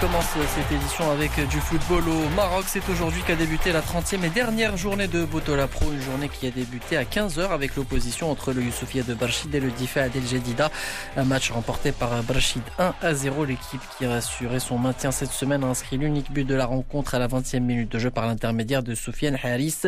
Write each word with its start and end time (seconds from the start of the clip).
cette 0.00 0.72
édition 0.72 1.10
avec 1.10 1.30
du 1.50 1.58
football 1.58 2.08
au 2.08 2.28
Maroc. 2.34 2.64
C'est 2.68 2.88
aujourd'hui 2.88 3.20
qu'a 3.26 3.36
débuté 3.36 3.70
la 3.70 3.82
30e 3.82 4.24
et 4.24 4.30
dernière 4.30 4.78
journée 4.78 5.08
de 5.08 5.26
Botola 5.26 5.66
Pro, 5.66 5.92
une 5.92 6.00
journée 6.00 6.30
qui 6.30 6.46
a 6.46 6.50
débuté 6.50 6.96
à 6.96 7.04
15h 7.04 7.50
avec 7.50 7.76
l'opposition 7.76 8.30
entre 8.30 8.54
le 8.54 8.62
Youssoufia 8.62 9.02
de 9.02 9.12
Barchid 9.12 9.54
et 9.54 9.60
le 9.60 9.70
Difa 9.70 10.04
Adel 10.04 10.26
Jedida. 10.26 10.70
Un 11.18 11.24
match 11.24 11.50
remporté 11.50 11.92
par 11.92 12.22
Barchid 12.22 12.62
1 12.78 12.94
à 13.02 13.14
0. 13.14 13.44
L'équipe 13.44 13.82
qui 13.98 14.06
a 14.06 14.14
assuré 14.14 14.58
son 14.58 14.78
maintien 14.78 15.10
cette 15.10 15.32
semaine 15.32 15.64
a 15.64 15.66
inscrit 15.66 15.98
l'unique 15.98 16.32
but 16.32 16.46
de 16.46 16.54
la 16.54 16.64
rencontre 16.64 17.14
à 17.14 17.18
la 17.18 17.28
20e 17.28 17.60
minute 17.60 17.92
de 17.92 17.98
jeu 17.98 18.10
par 18.10 18.26
l'intermédiaire 18.26 18.82
de 18.82 18.94
Soufiane 18.94 19.38
Haris. 19.42 19.82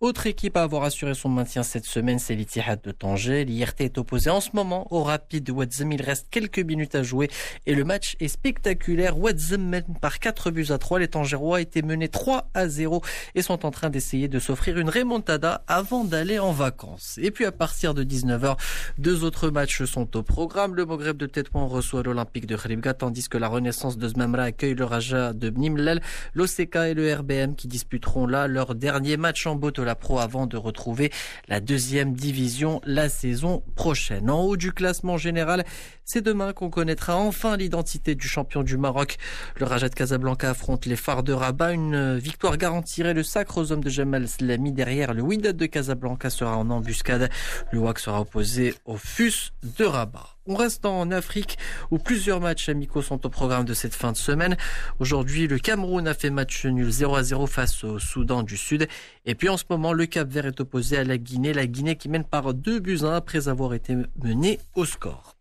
Autre 0.00 0.26
équipe 0.26 0.58
à 0.58 0.62
avoir 0.62 0.84
assuré 0.84 1.14
son 1.14 1.30
maintien 1.30 1.62
cette 1.62 1.86
semaine, 1.86 2.18
c'est 2.18 2.34
l'Itihad 2.34 2.82
de 2.82 2.90
Tanger. 2.90 3.46
L'IRT 3.46 3.76
est 3.78 3.96
opposé 3.96 4.28
en 4.28 4.42
ce 4.42 4.50
moment 4.52 4.86
au 4.90 5.02
Rapide 5.02 5.48
Wadzem. 5.48 5.90
Il 5.92 6.02
reste 6.02 6.26
quelques 6.30 6.58
minutes 6.58 6.94
à 6.94 7.02
jouer 7.02 7.30
et 7.64 7.74
le 7.74 7.82
match 7.82 8.14
est 8.20 8.28
spectaculaire. 8.28 9.18
Mène 9.54 9.94
par 10.00 10.18
4 10.18 10.50
buts 10.50 10.66
à 10.70 10.78
3. 10.78 10.98
Les 10.98 11.08
Tangerois 11.08 11.60
étaient 11.60 11.82
menés 11.82 12.08
3 12.08 12.50
à 12.54 12.68
0 12.68 13.02
et 13.34 13.42
sont 13.42 13.64
en 13.64 13.70
train 13.70 13.90
d'essayer 13.90 14.28
de 14.28 14.38
s'offrir 14.38 14.78
une 14.78 14.90
remontada 14.90 15.62
avant 15.66 16.04
d'aller 16.04 16.38
en 16.38 16.52
vacances. 16.52 17.18
Et 17.22 17.30
puis 17.30 17.44
à 17.44 17.52
partir 17.52 17.94
de 17.94 18.04
19h, 18.04 18.56
deux 18.98 19.24
autres 19.24 19.50
matchs 19.50 19.84
sont 19.84 20.16
au 20.16 20.22
programme. 20.22 20.74
Le 20.74 20.86
Maghreb 20.86 21.16
de 21.16 21.26
Tétouan 21.26 21.68
reçoit 21.68 22.02
l'Olympique 22.02 22.46
de 22.46 22.56
Khribga 22.56 22.94
tandis 22.94 23.28
que 23.28 23.38
la 23.38 23.48
Renaissance 23.48 23.98
de 23.98 24.08
Zmamra 24.08 24.44
accueille 24.44 24.74
le 24.74 24.84
Raja 24.84 25.32
de 25.32 25.50
Bnimlel. 25.50 26.00
L'OCK 26.34 26.76
et 26.76 26.94
le 26.94 27.12
RBM 27.14 27.54
qui 27.54 27.68
disputeront 27.68 28.26
là 28.26 28.48
leur 28.48 28.74
dernier 28.74 29.16
match 29.16 29.46
en 29.46 29.56
Botola 29.56 29.94
Pro 29.94 30.18
avant 30.18 30.46
de 30.46 30.56
retrouver 30.56 31.12
la 31.48 31.60
deuxième 31.60 32.14
division 32.14 32.80
la 32.84 33.08
saison 33.08 33.62
prochaine. 33.74 34.30
En 34.30 34.42
haut 34.42 34.56
du 34.56 34.72
classement 34.72 35.16
général, 35.16 35.64
c'est 36.04 36.22
demain 36.22 36.52
qu'on 36.52 36.70
connaîtra 36.70 37.16
enfin 37.16 37.56
l'identité 37.56 38.14
du 38.14 38.28
champion 38.28 38.62
du 38.62 38.76
Maroc. 38.76 39.16
Le 39.58 39.66
Raja 39.66 39.88
de 39.88 39.94
Casablanca 39.94 40.50
affronte 40.50 40.86
les 40.86 40.96
phares 40.96 41.22
de 41.22 41.32
Rabat. 41.32 41.72
Une 41.72 42.16
victoire 42.18 42.56
garantirait 42.56 43.14
le 43.14 43.22
sacre 43.22 43.58
aux 43.58 43.72
hommes 43.72 43.82
de 43.82 43.90
Jamal 43.90 44.28
Slami. 44.28 44.72
Derrière, 44.72 45.14
le 45.14 45.22
Wydad 45.22 45.56
de 45.56 45.66
Casablanca 45.66 46.30
sera 46.30 46.56
en 46.56 46.70
embuscade. 46.70 47.30
Le 47.72 47.78
WAC 47.78 47.98
sera 47.98 48.20
opposé 48.20 48.74
au 48.84 48.96
FUS 48.96 49.52
de 49.78 49.84
Rabat. 49.84 50.36
On 50.48 50.54
reste 50.54 50.86
en 50.86 51.10
Afrique 51.10 51.58
où 51.90 51.98
plusieurs 51.98 52.40
matchs 52.40 52.68
amicaux 52.68 53.02
sont 53.02 53.26
au 53.26 53.28
programme 53.28 53.64
de 53.64 53.74
cette 53.74 53.94
fin 53.94 54.12
de 54.12 54.16
semaine. 54.16 54.56
Aujourd'hui, 55.00 55.48
le 55.48 55.58
Cameroun 55.58 56.06
a 56.06 56.14
fait 56.14 56.30
match 56.30 56.66
nul 56.66 56.90
0 56.90 57.16
à 57.16 57.22
0 57.22 57.46
face 57.46 57.82
au 57.82 57.98
Soudan 57.98 58.42
du 58.42 58.56
Sud. 58.56 58.86
Et 59.24 59.34
puis 59.34 59.48
en 59.48 59.56
ce 59.56 59.64
moment, 59.68 59.92
le 59.92 60.06
Cap 60.06 60.28
Vert 60.28 60.46
est 60.46 60.60
opposé 60.60 60.98
à 60.98 61.04
la 61.04 61.18
Guinée. 61.18 61.52
La 61.52 61.66
Guinée 61.66 61.96
qui 61.96 62.08
mène 62.08 62.24
par 62.24 62.54
deux 62.54 62.78
buts 62.78 63.00
à 63.02 63.06
1 63.06 63.16
après 63.16 63.48
avoir 63.48 63.74
été 63.74 63.96
menée 64.22 64.60
au 64.74 64.84
score. 64.84 65.35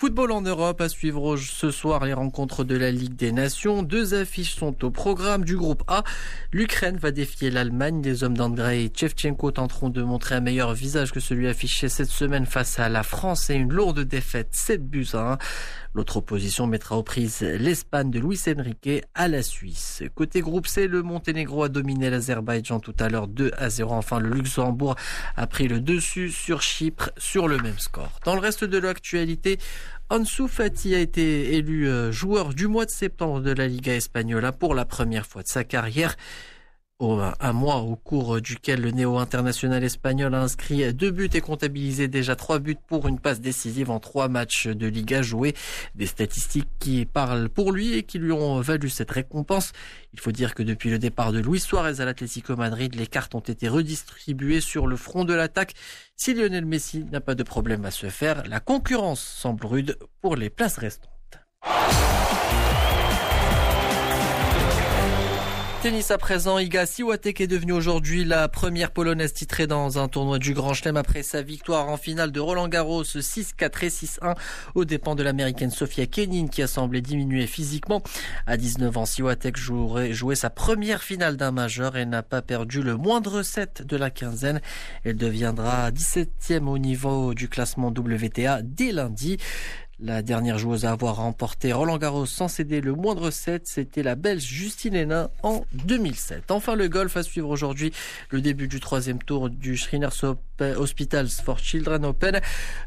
Football 0.00 0.32
en 0.32 0.40
Europe 0.40 0.80
à 0.80 0.88
suivre 0.88 1.36
ce 1.36 1.70
soir 1.70 2.06
les 2.06 2.14
rencontres 2.14 2.64
de 2.64 2.74
la 2.74 2.90
Ligue 2.90 3.16
des 3.16 3.32
Nations. 3.32 3.82
Deux 3.82 4.14
affiches 4.14 4.54
sont 4.54 4.82
au 4.82 4.90
programme 4.90 5.44
du 5.44 5.58
groupe 5.58 5.82
A. 5.88 6.04
L'Ukraine 6.52 6.96
va 6.96 7.10
défier 7.10 7.50
l'Allemagne. 7.50 8.00
Les 8.02 8.24
hommes 8.24 8.34
d'Andrei 8.34 8.84
et 8.84 8.92
Chevchenko 8.96 9.50
tenteront 9.50 9.90
de 9.90 10.02
montrer 10.02 10.36
un 10.36 10.40
meilleur 10.40 10.72
visage 10.72 11.12
que 11.12 11.20
celui 11.20 11.48
affiché 11.48 11.90
cette 11.90 12.08
semaine 12.08 12.46
face 12.46 12.78
à 12.78 12.88
la 12.88 13.02
France 13.02 13.50
et 13.50 13.54
une 13.56 13.74
lourde 13.74 14.00
défaite 14.00 14.48
7 14.52 14.88
buts 14.88 15.06
à 15.12 15.32
1. 15.32 15.38
L'autre 15.92 16.18
opposition 16.18 16.68
mettra 16.68 16.96
aux 16.96 17.02
prises 17.02 17.40
l'Espagne 17.40 18.12
de 18.12 18.20
Luis 18.20 18.40
Enrique 18.46 19.02
à 19.14 19.26
la 19.26 19.42
Suisse. 19.42 20.04
Côté 20.14 20.40
groupe 20.40 20.68
C, 20.68 20.86
le 20.86 21.02
Monténégro 21.02 21.64
a 21.64 21.68
dominé 21.68 22.10
l'Azerbaïdjan 22.10 22.78
tout 22.78 22.94
à 23.00 23.08
l'heure 23.08 23.26
2 23.26 23.50
à 23.58 23.70
0. 23.70 23.92
Enfin, 23.92 24.20
le 24.20 24.30
Luxembourg 24.30 24.94
a 25.36 25.46
pris 25.48 25.66
le 25.66 25.80
dessus 25.80 26.30
sur 26.30 26.62
Chypre 26.62 27.10
sur 27.18 27.48
le 27.48 27.58
même 27.58 27.78
score. 27.80 28.20
Dans 28.24 28.36
le 28.36 28.40
reste 28.40 28.62
de 28.62 28.78
l'actualité, 28.78 29.58
Ansu 30.10 30.46
Fati 30.46 30.94
a 30.94 31.00
été 31.00 31.56
élu 31.56 31.88
euh, 31.88 32.12
joueur 32.12 32.54
du 32.54 32.68
mois 32.68 32.84
de 32.84 32.90
septembre 32.90 33.40
de 33.40 33.50
la 33.50 33.66
Liga 33.66 33.92
Espagnola 33.92 34.52
pour 34.52 34.76
la 34.76 34.84
première 34.84 35.26
fois 35.26 35.42
de 35.42 35.48
sa 35.48 35.64
carrière 35.64 36.14
un 37.00 37.52
mois 37.52 37.76
au 37.76 37.96
cours 37.96 38.40
duquel 38.40 38.82
le 38.82 38.90
néo-international 38.90 39.82
espagnol 39.82 40.34
a 40.34 40.42
inscrit 40.42 40.92
deux 40.92 41.10
buts 41.10 41.30
et 41.32 41.40
comptabilisé 41.40 42.08
déjà 42.08 42.36
trois 42.36 42.58
buts 42.58 42.76
pour 42.86 43.08
une 43.08 43.18
passe 43.18 43.40
décisive 43.40 43.90
en 43.90 44.00
trois 44.00 44.28
matchs 44.28 44.66
de 44.66 44.86
Liga 44.86 45.22
joués. 45.22 45.54
Des 45.94 46.06
statistiques 46.06 46.68
qui 46.78 47.06
parlent 47.06 47.48
pour 47.48 47.72
lui 47.72 47.94
et 47.94 48.02
qui 48.02 48.18
lui 48.18 48.32
ont 48.32 48.60
valu 48.60 48.90
cette 48.90 49.10
récompense. 49.10 49.72
Il 50.12 50.20
faut 50.20 50.32
dire 50.32 50.54
que 50.54 50.62
depuis 50.62 50.90
le 50.90 50.98
départ 50.98 51.32
de 51.32 51.40
Luis 51.40 51.60
Suarez 51.60 52.00
à 52.00 52.04
l'Atlético 52.04 52.54
Madrid, 52.54 52.94
les 52.94 53.06
cartes 53.06 53.34
ont 53.34 53.40
été 53.40 53.68
redistribuées 53.68 54.60
sur 54.60 54.86
le 54.86 54.96
front 54.96 55.24
de 55.24 55.32
l'attaque. 55.32 55.74
Si 56.16 56.34
Lionel 56.34 56.66
Messi 56.66 57.04
n'a 57.10 57.22
pas 57.22 57.34
de 57.34 57.42
problème 57.42 57.86
à 57.86 57.90
se 57.90 58.10
faire, 58.10 58.42
la 58.46 58.60
concurrence 58.60 59.20
semble 59.20 59.64
rude 59.64 59.96
pour 60.20 60.36
les 60.36 60.50
places 60.50 60.76
restantes. 60.76 61.10
Tennis 65.82 66.10
à 66.10 66.18
présent, 66.18 66.58
Iga 66.58 66.84
Siwatek 66.84 67.40
est 67.40 67.46
devenue 67.46 67.72
aujourd'hui 67.72 68.26
la 68.26 68.48
première 68.48 68.90
polonaise 68.90 69.32
titrée 69.32 69.66
dans 69.66 69.98
un 69.98 70.08
tournoi 70.08 70.38
du 70.38 70.52
Grand 70.52 70.74
Chelem 70.74 70.98
après 70.98 71.22
sa 71.22 71.40
victoire 71.40 71.88
en 71.88 71.96
finale 71.96 72.32
de 72.32 72.38
Roland 72.38 72.68
Garros 72.68 73.02
6-4 73.02 73.86
et 73.86 73.88
6-1 73.88 74.34
aux 74.74 74.84
dépens 74.84 75.14
de 75.14 75.22
l'américaine 75.22 75.70
Sofia 75.70 76.04
Kenin 76.04 76.48
qui 76.48 76.60
a 76.60 76.66
semblé 76.66 77.00
diminuer 77.00 77.46
physiquement. 77.46 78.02
À 78.46 78.58
19 78.58 78.94
ans, 78.98 79.06
Siwatek 79.06 79.56
jouerait, 79.56 80.12
jouait 80.12 80.34
sa 80.34 80.50
première 80.50 81.02
finale 81.02 81.38
d'un 81.38 81.50
majeur 81.50 81.96
et 81.96 82.04
n'a 82.04 82.22
pas 82.22 82.42
perdu 82.42 82.82
le 82.82 82.98
moindre 82.98 83.42
set 83.42 83.82
de 83.82 83.96
la 83.96 84.10
quinzaine. 84.10 84.60
Elle 85.04 85.16
deviendra 85.16 85.90
17e 85.92 86.66
au 86.66 86.76
niveau 86.76 87.32
du 87.32 87.48
classement 87.48 87.88
WTA 87.88 88.60
dès 88.62 88.92
lundi. 88.92 89.38
La 90.02 90.22
dernière 90.22 90.56
joueuse 90.56 90.86
à 90.86 90.92
avoir 90.92 91.16
remporté 91.16 91.74
Roland 91.74 91.98
Garros 91.98 92.24
sans 92.24 92.48
céder 92.48 92.80
le 92.80 92.94
moindre 92.94 93.30
set, 93.30 93.66
c'était 93.66 94.02
la 94.02 94.14
Belge 94.14 94.42
Justine 94.42 94.94
Hénin 94.94 95.28
en 95.42 95.66
2007. 95.74 96.50
Enfin, 96.50 96.74
le 96.74 96.88
golf 96.88 97.18
à 97.18 97.22
suivre 97.22 97.50
aujourd'hui 97.50 97.92
le 98.30 98.40
début 98.40 98.66
du 98.66 98.80
troisième 98.80 99.18
tour 99.18 99.50
du 99.50 99.76
Shriners 99.76 100.08
Hospitals 100.58 101.28
for 101.44 101.58
Children 101.58 102.06
Open. 102.06 102.40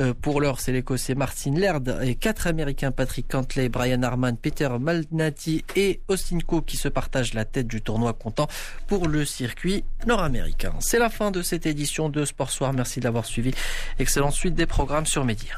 Euh, 0.00 0.14
pour 0.20 0.40
l'heure, 0.40 0.58
c'est 0.58 0.72
l'Écossais 0.72 1.14
Martin 1.14 1.54
Laird 1.54 2.00
et 2.02 2.16
quatre 2.16 2.48
Américains 2.48 2.90
Patrick 2.90 3.28
Cantley, 3.28 3.68
Brian 3.68 4.02
Harman, 4.02 4.36
Peter 4.36 4.70
Malnati 4.80 5.64
et 5.76 6.00
Austin 6.08 6.38
Co 6.44 6.60
qui 6.60 6.76
se 6.76 6.88
partagent 6.88 7.34
la 7.34 7.44
tête 7.44 7.68
du 7.68 7.82
tournoi 7.82 8.14
comptant 8.14 8.48
pour 8.88 9.06
le 9.06 9.24
circuit 9.24 9.84
nord-américain. 10.08 10.74
C'est 10.80 10.98
la 10.98 11.08
fin 11.08 11.30
de 11.30 11.42
cette 11.42 11.66
édition 11.66 12.08
de 12.08 12.24
Sport 12.24 12.50
Soir. 12.50 12.72
Merci 12.72 12.98
de 12.98 13.04
l'avoir 13.04 13.26
suivi. 13.26 13.52
Excellente 14.00 14.32
suite 14.32 14.56
des 14.56 14.66
programmes 14.66 15.06
sur 15.06 15.24
Média. 15.24 15.54